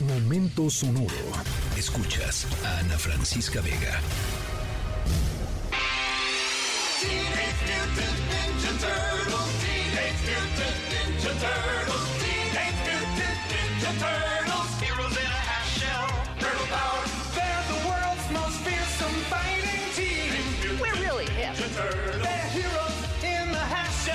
Momento 0.00 0.70
sonoro. 0.70 1.08
Escuchas 1.76 2.46
a 2.64 2.78
Ana 2.78 2.96
Francisca 2.96 3.60
Vega. 3.60 4.00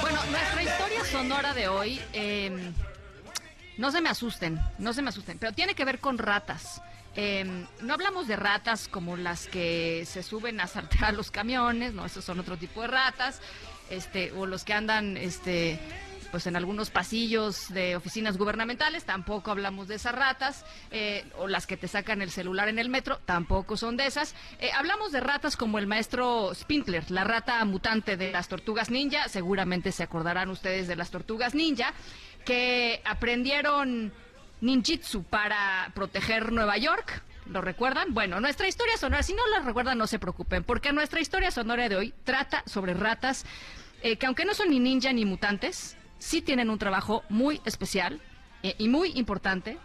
Bueno, 0.02 0.20
nuestra 0.32 0.64
historia 0.64 1.06
sonora 1.12 1.54
de 1.54 1.68
hoy, 1.68 2.00
eh, 2.14 2.72
no 3.78 3.92
se 3.92 4.02
me 4.02 4.10
asusten, 4.10 4.60
no 4.78 4.94
se 4.94 5.02
me 5.02 5.10
asusten, 5.10 5.38
pero 5.40 5.54
tiene 5.54 5.76
que 5.76 5.86
ver 5.86 6.00
con 6.00 6.18
ratas. 6.18 6.82
Eh, 7.16 7.66
no 7.82 7.94
hablamos 7.94 8.28
de 8.28 8.36
ratas 8.36 8.88
como 8.88 9.18
las 9.18 9.48
que 9.48 10.04
se 10.06 10.24
suben 10.24 10.60
a 10.60 10.68
saltar 10.68 11.14
los 11.14 11.30
camiones, 11.32 11.94
no, 11.94 12.06
esos 12.06 12.26
son 12.26 12.40
otro 12.40 12.58
tipo 12.58 12.82
de 12.82 12.88
ratas, 12.88 13.40
este, 13.90 14.32
o 14.32 14.46
los 14.46 14.64
que 14.64 14.74
andan, 14.74 15.18
este, 15.18 15.80
pues 16.34 16.48
en 16.48 16.56
algunos 16.56 16.90
pasillos 16.90 17.72
de 17.72 17.96
oficinas 17.96 18.40
gubernamentales, 18.40 19.04
tampoco 19.04 19.52
hablamos 19.52 19.88
de 19.88 19.94
esas 19.94 20.16
ratas, 20.16 20.66
eh, 20.90 21.30
o 21.38 21.48
las 21.48 21.68
que 21.68 21.78
te 21.78 21.88
sacan 21.88 22.24
el 22.24 22.32
celular 22.32 22.70
en 22.70 22.80
el 22.80 22.90
metro, 22.90 23.20
tampoco 23.24 23.78
son 23.78 23.98
de 23.98 24.08
esas. 24.08 24.34
Eh, 24.58 24.72
hablamos 24.76 25.12
de 25.12 25.20
ratas 25.20 25.56
como 25.56 25.78
el 25.78 25.86
maestro 25.86 26.52
Spinkler, 26.56 27.12
la 27.12 27.24
rata 27.24 27.64
mutante 27.66 28.18
de 28.18 28.32
las 28.32 28.48
tortugas 28.48 28.90
ninja, 28.90 29.28
seguramente 29.30 29.92
se 29.92 30.02
acordarán 30.02 30.50
ustedes 30.50 30.88
de 30.88 30.96
las 30.96 31.12
tortugas 31.12 31.54
ninja, 31.54 31.94
que 32.46 33.04
aprendieron 33.06 34.12
ninjitsu 34.60 35.26
para 35.26 35.92
proteger 35.94 36.52
Nueva 36.52 36.80
York. 36.80 37.22
¿Lo 37.46 37.62
recuerdan? 37.62 38.16
Bueno, 38.16 38.42
nuestra 38.42 38.68
historia 38.68 38.98
sonora, 38.98 39.22
si 39.22 39.36
no 39.36 39.46
la 39.50 39.60
recuerdan, 39.60 40.00
no 40.00 40.08
se 40.08 40.18
preocupen, 40.18 40.64
porque 40.64 40.94
nuestra 40.94 41.20
historia 41.20 41.52
sonora 41.52 41.90
de 41.90 41.96
hoy 41.96 42.14
trata 42.24 42.64
sobre 42.66 42.96
ratas 42.96 43.46
eh, 44.02 44.18
que 44.18 44.26
aunque 44.26 44.46
no 44.46 44.54
son 44.54 44.70
ni 44.70 44.80
ninja 44.80 45.14
ni 45.14 45.26
mutantes, 45.26 45.96
sí 46.24 46.42
tienen 46.42 46.70
un 46.70 46.80
trabajo 46.80 47.24
muy 47.28 47.60
especial 47.66 48.22
eh, 48.64 48.76
y 48.78 48.88
muy 48.88 49.12
importante 49.16 49.78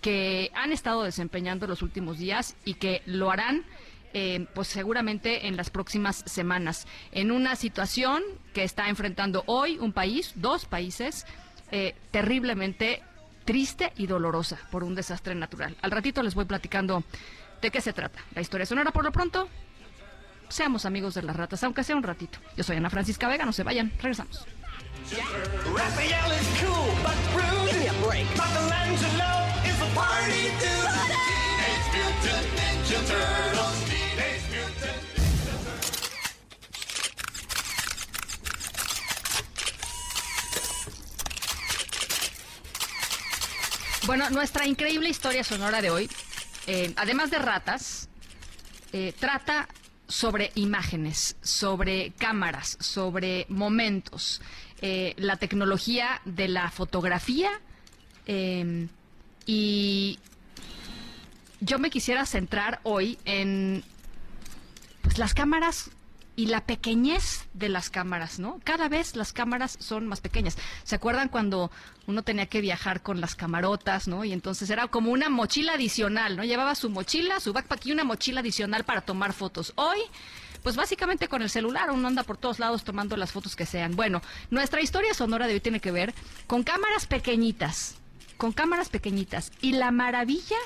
que 0.00 0.50
han 0.54 0.72
estado 0.72 1.04
desempeñando 1.04 1.68
los 1.68 1.80
últimos 1.80 2.18
días 2.18 2.56
y 2.64 2.74
que 2.74 3.02
lo 3.06 3.30
harán 3.30 3.64
eh, 4.12 4.46
pues 4.52 4.66
seguramente 4.66 5.46
en 5.46 5.56
las 5.56 5.70
próximas 5.70 6.24
semanas 6.26 6.88
en 7.12 7.30
una 7.30 7.54
situación 7.54 8.22
que 8.52 8.64
está 8.64 8.88
enfrentando 8.88 9.44
hoy 9.46 9.78
un 9.78 9.92
país, 9.92 10.32
dos 10.34 10.64
países 10.64 11.24
eh, 11.70 11.94
terriblemente 12.10 13.02
triste 13.44 13.92
y 13.96 14.08
dolorosa 14.08 14.58
por 14.72 14.82
un 14.82 14.96
desastre 14.96 15.36
natural. 15.36 15.76
Al 15.82 15.92
ratito 15.92 16.20
les 16.24 16.34
voy 16.34 16.46
platicando 16.46 17.04
de 17.62 17.70
qué 17.70 17.80
se 17.80 17.92
trata. 17.92 18.18
La 18.34 18.40
historia 18.40 18.66
sonora 18.66 18.90
por 18.90 19.04
lo 19.04 19.12
pronto. 19.12 19.48
Seamos 20.48 20.84
amigos 20.84 21.14
de 21.14 21.22
las 21.22 21.36
ratas, 21.36 21.62
aunque 21.62 21.84
sea 21.84 21.96
un 21.96 22.02
ratito. 22.02 22.38
Yo 22.56 22.64
soy 22.64 22.76
Ana 22.76 22.90
Francisca 22.90 23.28
Vega, 23.28 23.44
no 23.44 23.52
se 23.52 23.62
vayan, 23.62 23.92
regresamos. 23.98 24.46
Raphael 25.72 26.30
is 26.32 26.48
cool, 26.60 26.90
but 27.02 27.16
rude. 27.34 27.70
Give 27.70 27.80
me 27.80 27.86
a 27.86 27.92
break. 28.04 28.26
Michelangelo 28.36 29.32
is 29.64 29.78
a 29.80 29.88
party 29.94 30.50
dude. 30.60 30.90
Teenage 31.26 31.88
Mutant 31.94 32.46
Ninja 32.58 33.00
Turtles. 33.06 33.78
Teenage 33.88 34.46
Mutant 34.50 35.02
Bueno, 44.06 44.30
nuestra 44.30 44.66
increíble 44.66 45.08
historia 45.08 45.42
sonora 45.42 45.82
de 45.82 45.90
hoy, 45.90 46.10
eh, 46.66 46.92
además 46.96 47.30
de 47.30 47.38
ratas, 47.38 48.08
eh, 48.92 49.12
trata 49.18 49.68
sobre 50.08 50.52
imágenes, 50.54 51.36
sobre 51.42 52.12
cámaras, 52.18 52.76
sobre 52.80 53.46
momentos, 53.48 54.40
eh, 54.80 55.14
la 55.16 55.36
tecnología 55.36 56.20
de 56.24 56.48
la 56.48 56.70
fotografía 56.70 57.50
eh, 58.26 58.88
y 59.46 60.18
yo 61.60 61.78
me 61.78 61.90
quisiera 61.90 62.26
centrar 62.26 62.80
hoy 62.82 63.18
en 63.24 63.82
pues 65.02 65.18
las 65.18 65.34
cámaras 65.34 65.90
y 66.36 66.46
la 66.46 66.66
pequeñez 66.66 67.46
de 67.54 67.70
las 67.70 67.88
cámaras, 67.88 68.38
¿no? 68.38 68.60
Cada 68.62 68.90
vez 68.90 69.16
las 69.16 69.32
cámaras 69.32 69.78
son 69.80 70.06
más 70.06 70.20
pequeñas. 70.20 70.58
¿Se 70.84 70.94
acuerdan 70.94 71.30
cuando 71.30 71.70
uno 72.06 72.22
tenía 72.22 72.46
que 72.46 72.60
viajar 72.60 73.02
con 73.02 73.22
las 73.22 73.34
camarotas, 73.34 74.06
¿no? 74.06 74.22
Y 74.22 74.34
entonces 74.34 74.68
era 74.68 74.86
como 74.88 75.10
una 75.10 75.30
mochila 75.30 75.72
adicional, 75.72 76.36
¿no? 76.36 76.44
Llevaba 76.44 76.74
su 76.74 76.90
mochila, 76.90 77.40
su 77.40 77.54
backpack 77.54 77.86
y 77.86 77.92
una 77.92 78.04
mochila 78.04 78.40
adicional 78.40 78.84
para 78.84 79.00
tomar 79.00 79.32
fotos. 79.32 79.72
Hoy, 79.76 79.98
pues 80.62 80.76
básicamente 80.76 81.26
con 81.26 81.40
el 81.40 81.48
celular 81.48 81.90
uno 81.90 82.06
anda 82.06 82.22
por 82.22 82.36
todos 82.36 82.58
lados 82.58 82.84
tomando 82.84 83.16
las 83.16 83.32
fotos 83.32 83.56
que 83.56 83.64
sean. 83.64 83.96
Bueno, 83.96 84.20
nuestra 84.50 84.82
historia 84.82 85.14
sonora 85.14 85.46
de 85.46 85.54
hoy 85.54 85.60
tiene 85.60 85.80
que 85.80 85.90
ver 85.90 86.14
con 86.46 86.64
cámaras 86.64 87.06
pequeñitas, 87.06 87.96
con 88.36 88.52
cámaras 88.52 88.90
pequeñitas 88.90 89.52
y 89.62 89.72
la 89.72 89.90
maravilla 89.90 90.58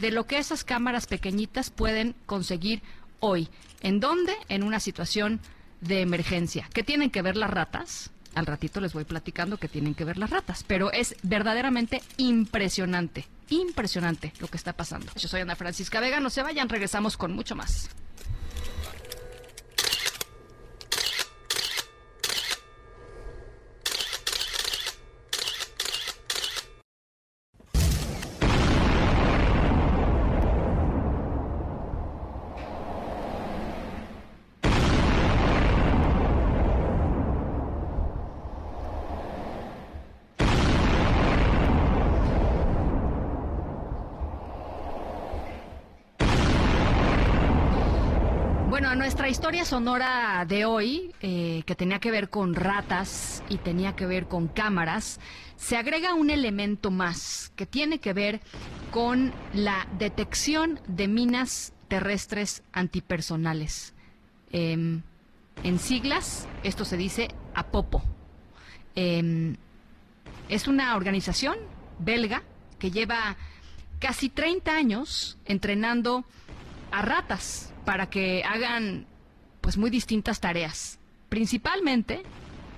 de 0.00 0.10
lo 0.10 0.26
que 0.26 0.38
esas 0.38 0.64
cámaras 0.64 1.06
pequeñitas 1.06 1.70
pueden 1.70 2.16
conseguir 2.26 2.82
hoy. 3.22 3.48
¿En 3.80 4.00
dónde? 4.00 4.34
En 4.48 4.62
una 4.62 4.80
situación 4.80 5.40
de 5.80 6.02
emergencia. 6.02 6.68
¿Qué 6.74 6.82
tienen 6.82 7.10
que 7.10 7.22
ver 7.22 7.36
las 7.36 7.50
ratas? 7.50 8.10
Al 8.34 8.46
ratito 8.46 8.80
les 8.80 8.92
voy 8.92 9.04
platicando 9.04 9.58
qué 9.58 9.68
tienen 9.68 9.94
que 9.94 10.04
ver 10.04 10.18
las 10.18 10.30
ratas, 10.30 10.64
pero 10.66 10.90
es 10.92 11.16
verdaderamente 11.22 12.02
impresionante, 12.16 13.26
impresionante 13.50 14.32
lo 14.40 14.48
que 14.48 14.56
está 14.56 14.72
pasando. 14.72 15.12
Yo 15.16 15.28
soy 15.28 15.42
Ana 15.42 15.56
Francisca 15.56 16.00
Vega, 16.00 16.20
no 16.20 16.30
se 16.30 16.42
vayan, 16.42 16.68
regresamos 16.68 17.16
con 17.16 17.32
mucho 17.32 17.54
más. 17.54 17.90
Bueno, 48.92 49.04
nuestra 49.04 49.30
historia 49.30 49.64
sonora 49.64 50.44
de 50.46 50.66
hoy, 50.66 51.14
eh, 51.22 51.62
que 51.64 51.74
tenía 51.74 51.98
que 51.98 52.10
ver 52.10 52.28
con 52.28 52.54
ratas 52.54 53.42
y 53.48 53.56
tenía 53.56 53.96
que 53.96 54.04
ver 54.04 54.28
con 54.28 54.48
cámaras, 54.48 55.18
se 55.56 55.78
agrega 55.78 56.12
un 56.12 56.28
elemento 56.28 56.90
más 56.90 57.50
que 57.56 57.64
tiene 57.64 58.00
que 58.00 58.12
ver 58.12 58.42
con 58.90 59.32
la 59.54 59.88
detección 59.98 60.78
de 60.88 61.08
minas 61.08 61.72
terrestres 61.88 62.64
antipersonales. 62.74 63.94
Em, 64.50 65.00
en 65.62 65.78
siglas, 65.78 66.46
esto 66.62 66.84
se 66.84 66.98
dice 66.98 67.28
APOPO. 67.54 68.02
Em, 68.94 69.56
es 70.50 70.68
una 70.68 70.96
organización 70.96 71.56
belga 71.98 72.42
que 72.78 72.90
lleva 72.90 73.38
casi 74.00 74.28
30 74.28 74.76
años 74.76 75.38
entrenando 75.46 76.26
a 76.90 77.00
ratas 77.00 77.71
para 77.84 78.08
que 78.10 78.42
hagan 78.44 79.06
pues 79.60 79.76
muy 79.76 79.90
distintas 79.90 80.40
tareas. 80.40 80.98
Principalmente 81.28 82.22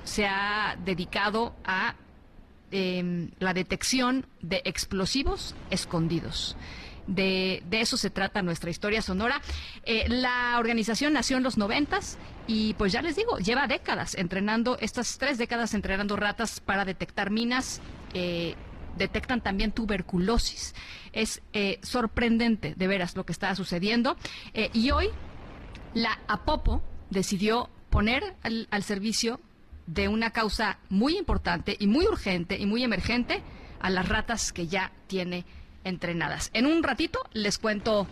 se 0.04 0.26
ha 0.26 0.76
dedicado 0.84 1.54
a 1.64 1.94
eh, 2.70 3.30
la 3.38 3.54
detección 3.54 4.26
de 4.40 4.62
explosivos 4.64 5.54
escondidos. 5.70 6.56
De, 7.06 7.62
de, 7.68 7.82
eso 7.82 7.96
se 7.96 8.10
trata 8.10 8.42
nuestra 8.42 8.70
historia 8.70 9.02
sonora. 9.02 9.40
Eh, 9.84 10.06
la 10.08 10.56
organización 10.58 11.12
nació 11.12 11.36
en 11.36 11.42
los 11.42 11.58
noventas 11.58 12.18
y 12.46 12.74
pues 12.74 12.92
ya 12.92 13.02
les 13.02 13.16
digo, 13.16 13.38
lleva 13.38 13.66
décadas 13.66 14.14
entrenando, 14.14 14.78
estas 14.80 15.18
tres 15.18 15.36
décadas 15.36 15.74
entrenando 15.74 16.16
ratas 16.16 16.60
para 16.60 16.84
detectar 16.84 17.30
minas. 17.30 17.80
Eh, 18.14 18.54
detectan 18.96 19.40
también 19.40 19.72
tuberculosis. 19.72 20.74
Es 21.12 21.42
eh, 21.52 21.78
sorprendente, 21.82 22.74
de 22.76 22.86
veras, 22.86 23.16
lo 23.16 23.24
que 23.24 23.32
está 23.32 23.54
sucediendo. 23.54 24.16
Eh, 24.52 24.70
y 24.72 24.90
hoy 24.90 25.08
la 25.94 26.18
APOPO 26.28 26.82
decidió 27.10 27.70
poner 27.90 28.36
al, 28.42 28.68
al, 28.70 28.82
servicio 28.82 29.40
de 29.86 30.08
una 30.08 30.30
causa 30.30 30.78
muy 30.88 31.16
importante 31.16 31.76
y 31.78 31.86
muy 31.86 32.06
urgente 32.06 32.58
y 32.58 32.66
muy 32.66 32.82
emergente 32.82 33.42
a 33.80 33.90
las 33.90 34.08
ratas 34.08 34.52
que 34.52 34.66
ya 34.66 34.92
tiene 35.06 35.44
entrenadas. 35.84 36.50
En 36.54 36.66
un 36.66 36.82
ratito 36.82 37.20
les 37.32 37.58
cuento 37.58 38.06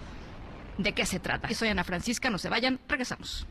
de 0.79 0.93
qué 0.93 1.07
se 1.07 1.19
trata. 1.19 1.53
Soy 1.55 1.69
Ana 1.69 1.85
Francisca, 1.85 2.31
no 2.31 2.39
se 2.39 2.49
vayan, 2.49 2.79
regresamos. 2.89 3.47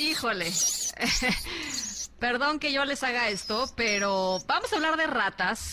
Híjole. 0.00 0.50
Perdón 2.18 2.58
que 2.58 2.72
yo 2.72 2.86
les 2.86 3.02
haga 3.02 3.28
esto, 3.28 3.70
pero 3.76 4.38
vamos 4.46 4.72
a 4.72 4.76
hablar 4.76 4.96
de 4.96 5.06
ratas 5.06 5.69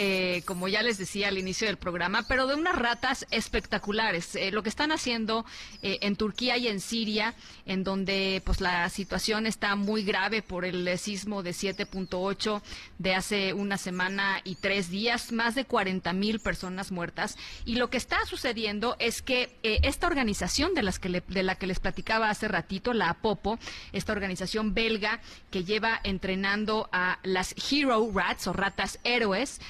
eh, 0.00 0.42
como 0.44 0.68
ya 0.68 0.84
les 0.84 0.96
decía 0.96 1.26
al 1.26 1.38
inicio 1.38 1.66
del 1.66 1.76
programa, 1.76 2.24
pero 2.28 2.46
de 2.46 2.54
unas 2.54 2.76
ratas 2.76 3.26
espectaculares. 3.32 4.36
Eh, 4.36 4.52
lo 4.52 4.62
que 4.62 4.68
están 4.68 4.92
haciendo 4.92 5.44
eh, 5.82 5.98
en 6.02 6.14
Turquía 6.14 6.56
y 6.56 6.68
en 6.68 6.78
Siria, 6.78 7.34
en 7.66 7.82
donde 7.82 8.40
pues 8.44 8.60
la 8.60 8.88
situación 8.90 9.44
está 9.44 9.74
muy 9.74 10.04
grave 10.04 10.40
por 10.40 10.64
el 10.64 10.96
sismo 11.00 11.42
de 11.42 11.50
7.8 11.50 12.62
de 12.98 13.14
hace 13.16 13.52
una 13.54 13.76
semana 13.76 14.40
y 14.44 14.54
tres 14.54 14.88
días, 14.88 15.32
más 15.32 15.56
de 15.56 15.64
40 15.64 16.12
mil 16.12 16.38
personas 16.38 16.92
muertas. 16.92 17.36
Y 17.64 17.74
lo 17.74 17.90
que 17.90 17.96
está 17.96 18.24
sucediendo 18.24 18.94
es 19.00 19.20
que 19.20 19.58
esta 19.62 20.06
organización 20.06 20.74
de, 20.74 20.84
las 20.84 21.00
que 21.00 21.24
de 21.26 21.42
la 21.42 21.56
que 21.56 21.66
les 21.66 21.80
platicaba 21.80 22.30
hace 22.30 22.46
ratito, 22.46 22.94
la 22.94 23.10
APOPO, 23.10 23.58
esta 23.92 24.12
organización 24.12 24.74
belga 24.74 25.20
que 25.50 25.64
lleva 25.64 26.00
entrenando 26.04 26.88
a 26.92 27.18
las 27.24 27.52
Hero 27.68 28.08
Rats 28.14 28.46
o 28.46 28.52
ratas 28.52 29.00
héroes, 29.02 29.60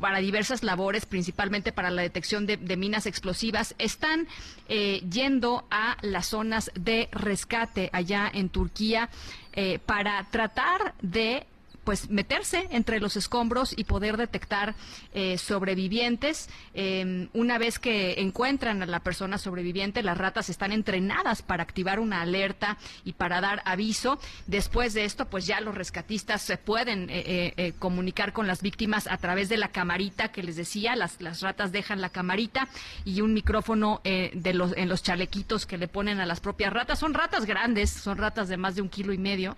para 0.00 0.18
diversas 0.18 0.64
labores, 0.64 1.06
principalmente 1.06 1.70
para 1.72 1.90
la 1.90 2.02
detección 2.02 2.46
de, 2.46 2.76
minas 2.76 3.06
explosivas, 3.06 3.74
están 3.78 4.26
eh, 4.68 5.02
yendo 5.08 5.64
a 5.70 5.96
las 6.02 6.26
zonas 6.26 6.70
de 6.74 7.08
rescate 7.12 7.90
allá 7.92 8.30
en 8.32 8.48
Turquía 8.48 9.08
eh, 9.52 9.78
para 9.78 10.24
tratar 10.30 10.94
de 11.00 11.46
pues 11.86 12.10
meterse 12.10 12.66
entre 12.72 12.98
los 12.98 13.16
escombros 13.16 13.72
y 13.78 13.84
poder 13.84 14.16
detectar 14.16 14.74
eh, 15.14 15.38
sobrevivientes. 15.38 16.50
Em, 16.74 17.28
una 17.32 17.58
vez 17.58 17.78
que 17.78 18.20
encuentran 18.20 18.82
a 18.82 18.86
la 18.86 18.98
persona 18.98 19.38
sobreviviente, 19.38 20.02
las 20.02 20.18
ratas 20.18 20.50
están 20.50 20.72
entrenadas 20.72 21.42
para 21.42 21.62
activar 21.62 22.00
una 22.00 22.22
alerta 22.22 22.76
y 23.04 23.12
para 23.12 23.40
dar 23.40 23.62
aviso. 23.64 24.18
Después 24.48 24.94
de 24.94 25.04
esto, 25.04 25.26
pues 25.26 25.46
ya 25.46 25.60
los 25.60 25.76
rescatistas 25.76 26.42
se 26.42 26.56
pueden 26.56 27.08
eh, 27.08 27.54
eh, 27.56 27.72
comunicar 27.78 28.32
con 28.32 28.48
las 28.48 28.62
víctimas 28.62 29.06
a 29.06 29.16
través 29.18 29.48
de 29.48 29.56
la 29.56 29.68
camarita 29.68 30.32
que 30.32 30.42
les 30.42 30.56
decía. 30.56 30.96
Las, 30.96 31.20
las 31.20 31.40
ratas 31.40 31.70
dejan 31.70 32.00
la 32.00 32.08
camarita 32.08 32.68
y 33.04 33.20
un 33.20 33.32
micrófono 33.32 34.00
de 34.02 34.54
los, 34.54 34.76
en 34.76 34.88
los 34.88 35.04
chalequitos 35.04 35.66
que 35.66 35.78
le 35.78 35.86
ponen 35.86 36.18
a 36.18 36.26
las 36.26 36.40
propias 36.40 36.72
ratas. 36.72 36.98
Son 36.98 37.14
ratas 37.14 37.46
grandes, 37.46 37.90
son 37.90 38.18
ratas 38.18 38.48
de 38.48 38.56
más 38.56 38.74
de 38.74 38.82
un 38.82 38.88
kilo 38.88 39.12
y 39.12 39.18
medio. 39.18 39.56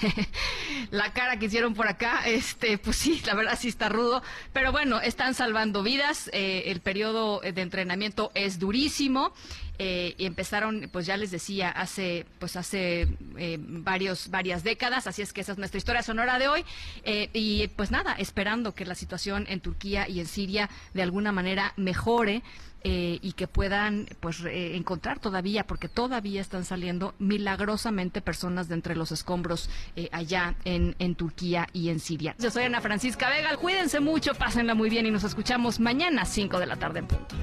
la 0.90 1.12
cara 1.12 1.38
que 1.38 1.46
hicieron 1.46 1.74
por 1.74 1.88
acá, 1.88 2.22
este, 2.26 2.78
pues 2.78 2.96
sí, 2.96 3.20
la 3.26 3.34
verdad 3.34 3.58
sí 3.58 3.68
está 3.68 3.88
rudo, 3.88 4.22
pero 4.52 4.72
bueno, 4.72 5.00
están 5.00 5.34
salvando 5.34 5.82
vidas, 5.82 6.30
eh, 6.32 6.64
el 6.66 6.80
periodo 6.80 7.40
de 7.40 7.60
entrenamiento 7.60 8.30
es 8.34 8.58
durísimo 8.58 9.32
eh, 9.78 10.14
y 10.18 10.26
empezaron, 10.26 10.90
pues 10.92 11.06
ya 11.06 11.16
les 11.16 11.30
decía, 11.30 11.70
hace, 11.70 12.26
pues 12.38 12.56
hace 12.56 13.08
eh, 13.38 13.58
varios, 13.60 14.30
varias 14.30 14.62
décadas, 14.62 15.06
así 15.06 15.22
es 15.22 15.32
que 15.32 15.40
esa 15.40 15.52
es 15.52 15.58
nuestra 15.58 15.78
historia 15.78 16.02
sonora 16.02 16.38
de 16.38 16.48
hoy 16.48 16.64
y 17.04 17.68
pues 17.68 17.90
nada, 17.90 18.14
esperando 18.14 18.74
que 18.74 18.84
la 18.84 18.94
situación 18.94 19.46
en 19.48 19.60
Turquía 19.60 20.08
y 20.08 20.20
en 20.20 20.26
Siria 20.26 20.68
de 20.92 21.02
alguna 21.02 21.32
manera 21.32 21.72
mejore. 21.76 22.42
Eh, 22.82 23.18
y 23.20 23.32
que 23.32 23.46
puedan 23.46 24.06
pues 24.20 24.42
encontrar 24.42 25.18
todavía, 25.18 25.66
porque 25.66 25.86
todavía 25.86 26.40
están 26.40 26.64
saliendo 26.64 27.14
milagrosamente 27.18 28.22
personas 28.22 28.68
de 28.68 28.74
entre 28.74 28.96
los 28.96 29.12
escombros 29.12 29.68
eh, 29.96 30.08
allá 30.12 30.54
en, 30.64 30.69
en 30.70 31.14
Turquía 31.14 31.68
y 31.72 31.88
en 31.88 32.00
Siria. 32.00 32.34
Yo 32.38 32.50
soy 32.50 32.64
Ana 32.64 32.80
Francisca 32.80 33.28
Vega, 33.28 33.56
cuídense 33.56 34.00
mucho, 34.00 34.34
pásenla 34.34 34.74
muy 34.74 34.90
bien 34.90 35.06
y 35.06 35.10
nos 35.10 35.24
escuchamos 35.24 35.80
mañana 35.80 36.22
a 36.22 36.26
5 36.26 36.58
de 36.58 36.66
la 36.66 36.76
tarde 36.76 37.00
en 37.00 37.06
punto. 37.06 37.36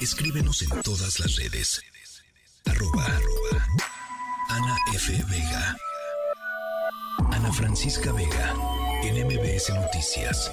Escríbenos 0.00 0.60
en 0.62 0.68
todas 0.82 1.18
las 1.18 1.36
redes. 1.36 1.80
Arroba, 2.66 3.06
Ana 4.50 4.76
F. 4.94 5.12
Vega. 5.30 5.76
Ana 7.32 7.52
Francisca 7.52 8.12
Vega. 8.12 8.54
En 9.02 9.26
MBS. 9.26 9.70
Noticias. 9.70 10.50